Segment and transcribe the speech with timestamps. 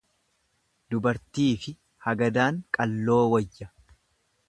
[0.93, 1.75] Dubartiifi
[2.13, 3.73] agadaan qalloo wayya.